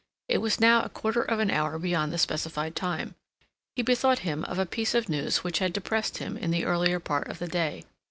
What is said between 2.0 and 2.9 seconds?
the specified